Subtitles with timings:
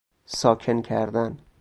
[0.25, 1.37] ساکن کردن